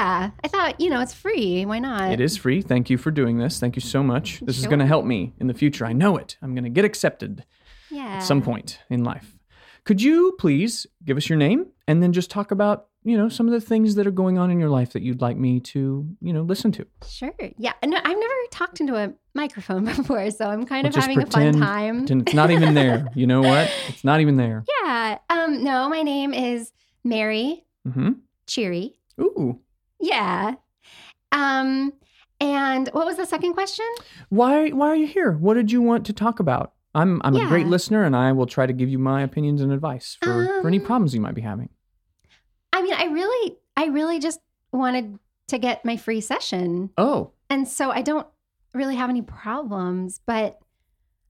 [0.00, 1.66] Yeah, I thought you know it's free.
[1.66, 2.10] Why not?
[2.12, 2.62] It is free.
[2.62, 3.60] Thank you for doing this.
[3.60, 4.40] Thank you so much.
[4.40, 4.70] This is Sure.
[4.70, 5.84] going to help me in the future.
[5.84, 6.38] I know it.
[6.40, 7.44] I'm going to get accepted
[7.90, 8.06] Yeah.
[8.16, 9.36] at some point in life.
[9.84, 13.46] Could you please give us your name and then just talk about, you know, some
[13.46, 16.06] of the things that are going on in your life that you'd like me to,
[16.22, 16.86] you know, listen to?
[17.06, 17.32] Sure.
[17.58, 17.72] Yeah.
[17.84, 21.22] No, I've never talked into a microphone before, so I'm kind Well, of just having
[21.22, 21.98] a fun time.
[22.00, 23.06] Pretend It's not even there.
[23.14, 23.70] You know what?
[23.88, 24.64] It's not even there.
[24.82, 25.18] Yeah.
[25.28, 25.62] Um.
[25.62, 26.72] No, my name is
[27.04, 28.12] Mary hmm
[28.46, 28.94] Cheery.
[29.20, 29.60] Ooh.
[30.00, 30.54] Yeah.
[31.32, 31.92] Um.
[32.40, 33.84] And what was the second question?
[34.30, 35.32] Why why are you here?
[35.32, 36.72] What did you want to talk about?
[36.94, 39.70] I'm I'm a great listener and I will try to give you my opinions and
[39.72, 41.68] advice for, for any Um, problems you might be having.
[42.72, 44.40] I mean, I really, I really just
[44.72, 48.26] wanted to get my free session, Oh, and so I don't
[48.72, 50.20] really have any problems.
[50.26, 50.58] But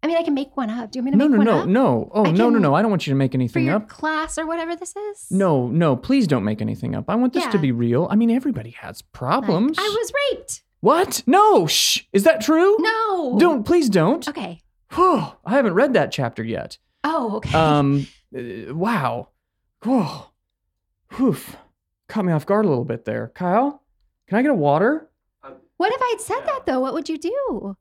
[0.02, 0.90] I mean, I can make one up.
[0.90, 1.72] Do you want me to no, make no, one no, up no.
[1.72, 2.00] No, no.
[2.04, 2.10] No.
[2.14, 2.74] Oh, I no, no, no.
[2.74, 3.88] I don't want you to make for anything your up.
[3.88, 5.26] class or whatever this is?
[5.30, 7.04] No, no, please don't make anything up.
[7.08, 8.08] I want this to be real.
[8.10, 9.78] I mean, everybody has Like, problems.
[9.78, 10.62] I was raped.
[10.80, 11.22] What?
[11.26, 12.04] No, shh.
[12.12, 12.76] Is that true?
[12.78, 13.36] No.
[13.38, 14.26] Don't, please don't.
[14.26, 14.62] Okay.
[14.94, 16.78] Whew, I haven't read that chapter yet.
[17.04, 17.56] Oh, okay.
[17.56, 19.28] Um, uh, wow.
[19.84, 20.26] Whoa.
[21.16, 21.36] Whew.
[22.08, 23.30] caught me off guard a little bit there.
[23.34, 23.82] Kyle,
[24.28, 25.10] can I get a water?
[25.76, 26.80] What if I'd said that though?
[26.80, 27.76] What would you do?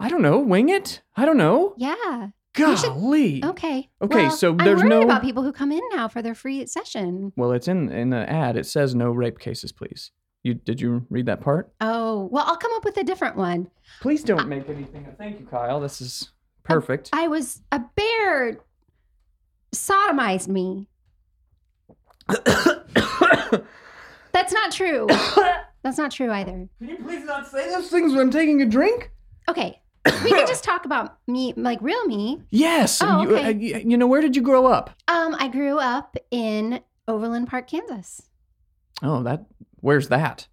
[0.00, 0.38] I don't know.
[0.38, 1.02] Wing it?
[1.16, 1.74] I don't know.
[1.76, 2.28] Yeah.
[2.56, 3.44] You should- Golly.
[3.44, 3.88] Okay.
[4.02, 6.34] Okay, Well, so I'm there's worried no- about people who come in now for their
[6.34, 7.32] free session.
[7.36, 8.56] Well, it's in in the ad.
[8.56, 10.10] It says no rape cases, please.
[10.42, 11.72] You did you read that part?
[11.80, 13.70] Oh, well, I'll come up with a different one.
[14.00, 15.06] Please don't make anything.
[15.18, 15.78] Thank you, Kyle.
[15.80, 16.30] This is
[16.64, 17.10] perfect.
[17.12, 18.58] I was a bear
[19.74, 20.86] sodomized me.
[24.32, 25.06] That's not true.
[25.82, 26.68] That's not true either.
[26.78, 29.10] Can you please not say those things when I'm taking a drink?
[29.48, 29.80] Okay.
[30.24, 32.42] We can just talk about me, like real me.
[32.50, 33.00] Yes.
[33.02, 33.44] Oh, you, okay.
[33.48, 34.90] uh, y- you know, where did you grow up?
[35.08, 38.22] Um, I grew up in Overland Park, Kansas.
[39.02, 39.46] Oh, that.
[39.80, 40.48] Where's that?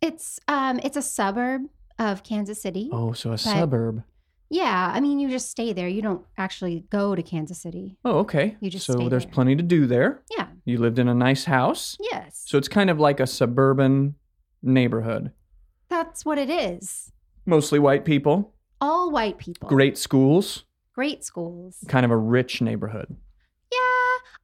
[0.00, 1.62] It's um, it's a suburb
[1.98, 2.90] of Kansas City.
[2.92, 4.02] Oh, so a suburb.
[4.50, 5.88] Yeah, I mean, you just stay there.
[5.88, 7.96] You don't actually go to Kansas City.
[8.04, 8.56] Oh, okay.
[8.60, 9.32] You just so there's there.
[9.32, 10.20] plenty to do there.
[10.36, 10.48] Yeah.
[10.66, 11.96] You lived in a nice house.
[11.98, 12.42] Yes.
[12.46, 14.16] So it's kind of like a suburban
[14.62, 15.32] neighborhood.
[15.88, 17.12] That's what it is.
[17.46, 19.68] Mostly white people, All white people.
[19.68, 20.64] great schools,
[20.94, 21.76] Great schools.
[21.88, 23.16] kind of a rich neighborhood.
[23.72, 23.78] Yeah.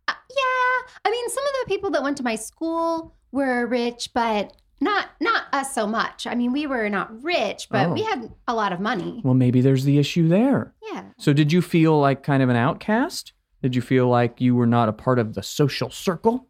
[0.08, 0.92] uh, yeah.
[1.04, 5.08] I mean, some of the people that went to my school were rich, but not
[5.20, 6.24] not us so much.
[6.26, 7.92] I mean, we were not rich, but Oh.
[7.94, 9.20] we had a lot of money.
[9.24, 10.72] Well, maybe there's the issue there.
[10.92, 11.02] Yeah.
[11.18, 13.32] So did you feel like kind of an outcast?
[13.60, 16.46] Did you feel like you were not a part of the social circle?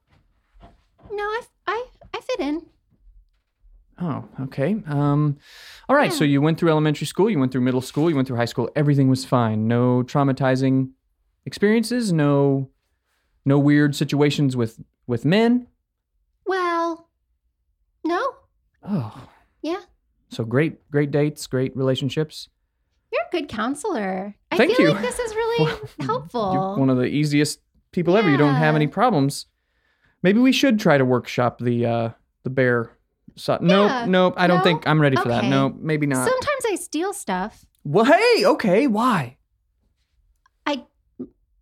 [1.11, 2.67] No, I I I fit in.
[4.01, 4.77] Oh, okay.
[4.87, 5.39] Um,
[5.89, 6.13] all right.
[6.13, 8.45] So you went through elementary school, you went through middle school, you went through high
[8.45, 8.71] school.
[8.77, 9.67] Everything was fine.
[9.67, 10.91] No traumatizing
[11.47, 12.13] experiences.
[12.13, 12.71] No,
[13.45, 15.67] no weird situations with with men.
[16.47, 17.09] Well,
[18.05, 18.35] no.
[18.83, 19.29] Oh,
[19.63, 19.81] Yeah.
[20.29, 22.49] so great, great dates, great relationships.
[23.13, 24.37] You're a good counselor.
[24.53, 24.93] I Thank feel you.
[24.93, 25.65] like this is really
[25.99, 26.53] Well, helpful.
[26.53, 28.31] You're one of the easiest people ever.
[28.31, 29.47] You don't have any problems.
[30.23, 32.11] Maybe we should try to workshop the uh
[32.45, 32.93] the bear.
[33.37, 34.05] So, nope, Yeah.
[34.07, 34.35] nope.
[34.37, 34.65] I don't No?
[34.65, 35.39] think I'm ready for that.
[35.39, 35.51] Okay.
[35.51, 36.27] No, maybe not.
[36.29, 37.65] Sometimes I steal stuff.
[37.85, 38.87] well, hey, okay.
[38.87, 39.37] Why?
[40.67, 40.85] I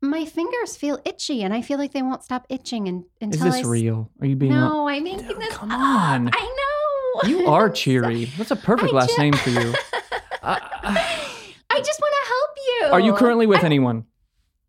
[0.03, 3.53] my fingers feel itchy and I feel like they won't stop itching and, Is until
[3.53, 4.11] this I real?
[4.21, 4.53] Are you being?
[4.53, 5.79] No, I'm making Dude, this come up.
[5.81, 6.31] on.
[6.33, 7.29] I know.
[7.29, 8.27] You are cheery.
[8.37, 9.75] That's a perfect I last ju- name for you.
[10.43, 12.87] Uh, I just want to help you.
[12.93, 14.05] are you currently with I- anyone?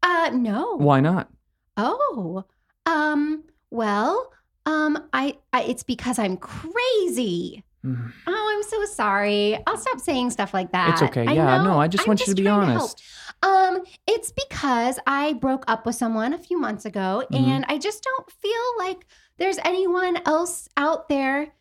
[0.01, 0.75] Uh no.
[0.77, 1.29] Why not?
[1.75, 2.45] Oh.
[2.87, 4.31] Um well,
[4.67, 7.63] um I, I it's because I'm crazy.
[7.83, 8.07] Hmm.
[8.25, 9.57] Oh, I'm so sorry.
[9.65, 10.93] I'll stop saying stuff like that.
[10.93, 11.25] It's okay.
[11.25, 11.79] I Yeah, no, know.
[11.79, 13.01] I just I'm want you to be honest.
[13.43, 17.37] Um, it's because I broke up with someone a few months ago Mhm.
[17.39, 19.05] and I just don't feel like
[19.37, 21.53] there's anyone else out there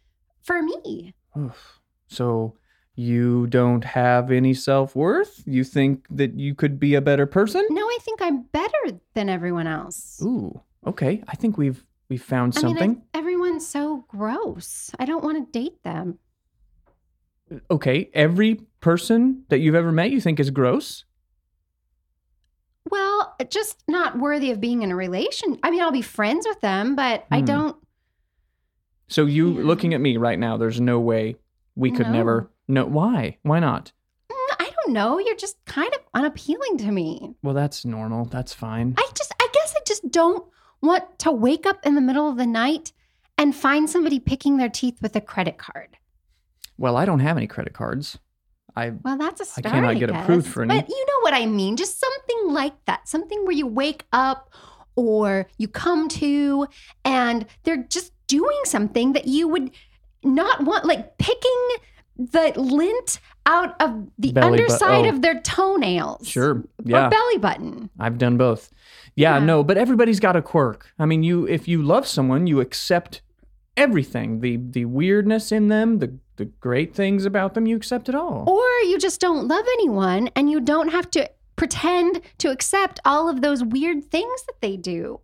[0.42, 1.12] for me.
[1.38, 1.80] Oof.
[2.08, 2.56] So
[2.94, 5.42] you don't have any self worth?
[5.46, 7.66] You think that you could be a better person?
[7.70, 10.18] No, I think I'm better than everyone else.
[10.24, 11.22] Ooh, okay.
[11.28, 13.02] I think we've we've found I mean, something.
[13.14, 14.90] I, everyone's so gross.
[14.98, 16.18] I don't want to date them.
[17.70, 21.04] okay, every person that you've ever met you think is gross?
[22.90, 25.58] Well, just not worthy of being in a relation.
[25.62, 27.44] I mean, I'll be friends with them, but I Hmm.
[27.46, 27.76] don't.
[29.08, 29.64] So you Yeah.
[29.64, 31.36] looking at me right now, there's no way
[31.74, 32.12] we could No.
[32.12, 33.38] never No, why?
[33.42, 33.92] Why not?
[34.28, 35.20] Mm, I don't know.
[35.20, 37.36] You're just kind of unappealing to me.
[37.44, 38.24] Well, that's normal.
[38.24, 38.94] That's fine.
[38.98, 40.44] I just, I guess I just don't
[40.86, 42.92] want to wake up in the middle of the night
[43.38, 45.96] and find somebody picking their teeth with a credit card.
[46.78, 48.18] well, I don't have any credit cards.
[48.74, 49.66] I Well, that's a I start.
[49.66, 50.74] I cannot get approved for any.
[50.74, 51.76] But you know what I mean.
[51.76, 53.08] Just something like that.
[53.08, 54.50] Something where you wake up
[54.96, 56.66] or you come to
[57.04, 59.70] and they're just doing something that you would
[60.22, 61.68] not want, like picking
[62.18, 65.10] the lint out of the Belly bu- underside oh.
[65.10, 66.26] of their toenails.
[66.26, 66.50] sure.
[66.56, 67.08] Or Yeah.
[67.08, 67.90] belly button.
[67.98, 68.70] I've done both.
[69.16, 69.44] Yeah, Yeah.
[69.44, 70.92] no, but everybody's got a quirk.
[70.98, 73.22] I mean, you if you love someone, you accept
[73.76, 74.40] everything.
[74.40, 78.44] The the weirdness in them, the the great things about them, you accept it all.
[78.48, 83.28] Or you just don't love anyone and you don't have to pretend to accept all
[83.30, 85.18] of those weird things that they do.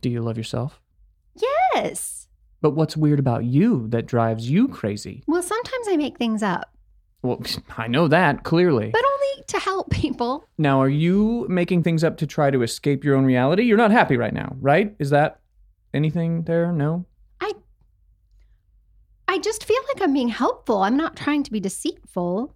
[0.00, 0.80] Do you love yourself?
[1.74, 2.28] Yes.
[2.60, 5.24] But what's weird about you that drives you crazy?
[5.26, 6.72] Well, sometimes I make things up,
[7.22, 7.42] Well,
[7.76, 8.90] I know that clearly.
[8.90, 10.44] but only to help people.
[10.56, 13.62] Now, are you making things up to try to escape your own reality?
[13.64, 14.94] You're not happy right now, right?
[14.98, 15.40] Is that
[15.92, 16.72] anything there?
[16.72, 17.04] No?
[17.40, 17.52] I
[19.28, 20.78] I just feel like I'm being helpful.
[20.82, 22.54] I'm not trying to be deceitful.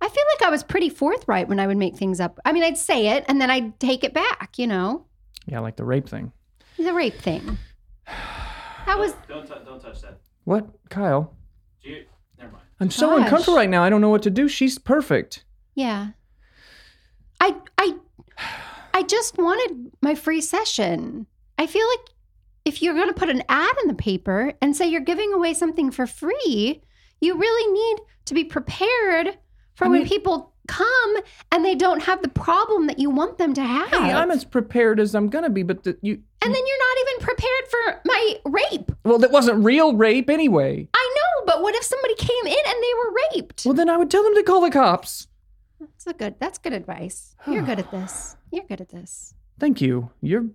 [0.00, 2.40] I feel like I was pretty forthright when I would make things up.
[2.44, 5.06] I mean, I'd say it and then I'd take it back, you know?
[5.46, 6.32] Yeah, like the rape thing.
[6.76, 7.56] The rape thing.
[8.86, 10.18] That was Don't, t- don't touch that.
[10.44, 10.66] What?
[10.90, 11.36] Kyle?
[11.82, 12.04] You,
[12.82, 13.22] I'm so Gosh.
[13.22, 13.84] uncomfortable right now.
[13.84, 14.48] I don't know what to do.
[14.48, 15.44] She's perfect.
[15.76, 16.08] Yeah.
[17.40, 17.94] I I
[18.92, 21.26] I just wanted my free session.
[21.58, 22.10] I feel like
[22.64, 25.54] if you're going to put an ad in the paper and say you're giving away
[25.54, 26.82] something for free,
[27.20, 29.38] you really need to be prepared
[29.74, 31.16] for I when people come
[31.50, 33.88] and they don't have the problem that you want them to have.
[33.90, 36.14] Hey, I'm as prepared as I'm gonna be, but the, you.
[36.14, 38.92] and then you're not even prepared for my rape.
[39.04, 40.88] Well, that wasn't real rape anyway.
[40.94, 41.11] I
[41.46, 43.62] but what if somebody came in and they were raped?
[43.64, 45.28] Well, then I would tell them to call the cops.
[45.80, 46.36] That's a good.
[46.38, 47.34] That's good advice.
[47.46, 48.36] You're good at this.
[48.52, 49.34] You're good at this.
[49.58, 50.10] Thank you.
[50.20, 50.46] You're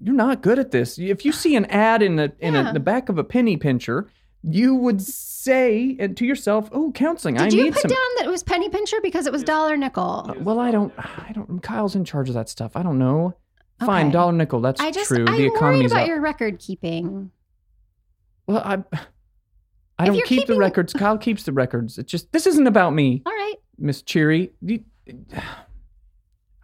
[0.00, 0.98] you're not good at this.
[0.98, 2.70] If you see an ad in the in Yeah.
[2.70, 4.10] a, the back of a penny pincher,
[4.42, 7.38] you would say to yourself, "Oh, counseling.
[7.38, 9.42] I Did you need put some." down that it was penny pincher because it was
[9.42, 10.26] dollar nickel?
[10.28, 10.92] Uh, well, I don't.
[10.98, 11.62] I don't.
[11.62, 12.76] Kyle's in charge of that stuff.
[12.76, 13.34] I don't know.
[13.84, 14.60] Fine, dollar nickel.
[14.60, 15.18] That's I just true.
[15.20, 16.08] I'm the worried economy's about up.
[16.08, 17.30] your record keeping.
[18.46, 18.98] Well, I.
[19.98, 20.92] I If don't keep the records.
[20.92, 21.98] Kyle keeps the records.
[21.98, 23.54] It's just this isn't about me, All right.
[23.78, 24.52] Miss Cheery.
[24.60, 24.84] You-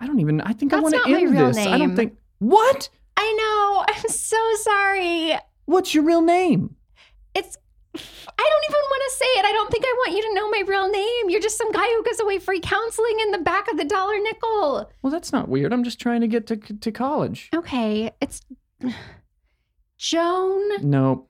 [0.01, 0.41] I don't even.
[0.41, 1.57] I think I want to end this.
[1.59, 2.17] I don't think.
[2.41, 2.89] What?
[3.17, 3.85] I know.
[3.95, 5.33] I'm so sorry.
[5.67, 6.75] What's your real name?
[7.35, 7.57] It's.
[7.95, 9.45] I don't even want to say it.
[9.45, 11.31] I don't think I want you to know my real name.
[11.31, 14.19] You're just some guy who gives away free counseling in the back of the dollar
[14.19, 14.91] nickel.
[15.03, 15.73] Well, that's not weird.
[15.73, 17.49] I'm just trying to get to to college.
[17.55, 18.41] Okay, it's
[19.99, 20.89] Joan.
[20.91, 21.27] No,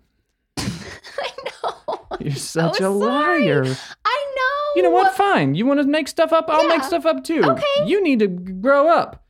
[1.19, 1.31] I
[1.62, 1.99] know.
[2.21, 3.45] you're such so a sorry.
[3.49, 3.65] liar.
[4.05, 4.77] I know.
[4.77, 5.15] You know what?
[5.17, 5.55] Fine.
[5.55, 6.47] You want to make stuff up?
[6.49, 7.43] I'll make stuff up too.
[7.45, 7.87] Okay.
[7.87, 9.25] You need to g- grow up.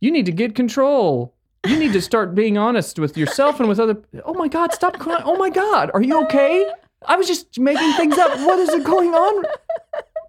[0.00, 1.34] You need to get control.
[1.66, 4.02] You need to start being honest with yourself and with other.
[4.24, 4.72] Oh my God!
[4.72, 5.22] Stop crying.
[5.26, 5.90] Oh my God!
[5.92, 6.64] Are you okay?
[7.06, 8.30] I was just making things up.
[8.40, 9.44] What is it going on?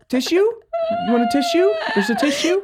[0.09, 0.35] Tissue?
[0.35, 1.71] You want a tissue?
[1.95, 2.61] There's a tissue.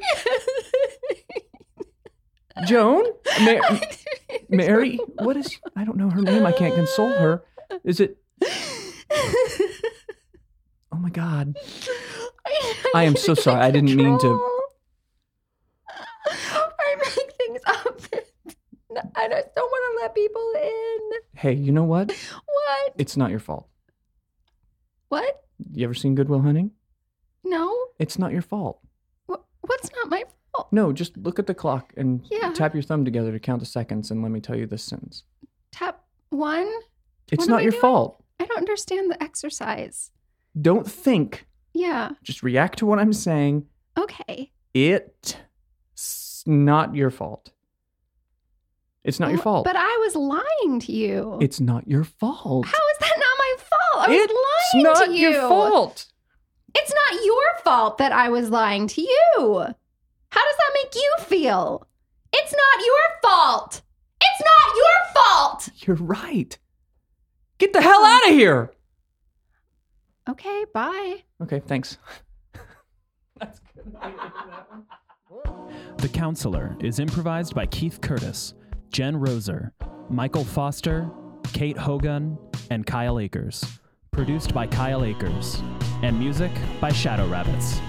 [2.66, 3.04] Joan?
[3.42, 3.80] Ma-
[4.50, 4.98] Mary?
[5.20, 5.58] What is?
[5.76, 6.46] I don't know her name.
[6.46, 7.44] I can't console her.
[7.84, 8.18] Is it?
[10.90, 11.56] Oh my God.
[12.96, 13.62] I am so sorry.
[13.62, 14.52] I didn't mean to-
[16.26, 18.02] I make things up.
[19.16, 21.00] I just don't want to let people in.
[21.36, 22.10] Hey, you know what?
[22.12, 22.94] What?
[22.98, 23.68] It's not your fault.
[25.10, 25.44] What?
[25.74, 26.72] You ever seen Good Will Hunting?
[27.44, 27.76] No.
[28.00, 28.80] It's not your fault.
[29.30, 30.24] Wh- What's not my
[30.56, 30.70] fault?
[30.72, 32.52] No, just look at the clock and Yeah.
[32.54, 35.24] tap your thumb together to count the seconds and let me tell you this sentence.
[35.72, 36.72] Tap one.
[37.32, 37.82] It's What not your doing?
[37.82, 38.24] fault.
[38.40, 40.12] I don't understand the exercise.
[40.60, 41.46] Don't think.
[41.74, 42.12] Yeah.
[42.24, 43.66] Just react to what I'm saying.
[43.98, 44.52] Okay.
[44.74, 45.36] It's
[46.46, 47.52] not your fault.
[49.04, 49.64] It's not your fault.
[49.66, 51.38] But I was lying to you.
[51.42, 52.66] It's not your fault.
[52.66, 54.10] How is that not my fault?
[54.10, 54.34] I was it's
[54.74, 55.28] lying not to you.
[55.30, 56.06] It's not your fault.
[56.76, 59.38] It's not your fault that I was lying to you.
[59.40, 61.88] How does that make you feel?
[62.34, 63.82] It's not your fault.
[64.22, 65.70] It's not your fault.
[65.88, 66.58] You're right.
[67.58, 68.72] Get the hell out of here.
[70.30, 71.24] Okay, bye.
[71.42, 71.98] Okay, thanks.
[75.98, 78.54] The Counselor is improvised by Keith Curtis,
[78.92, 79.72] Jen Roser,
[80.10, 81.10] Michael Foster,
[81.54, 82.38] Kate Hogan,
[82.70, 83.66] and Kyle Akers.
[84.12, 85.62] Produced by Kyle Akers.
[86.04, 87.80] And music by Shadow Rabbits.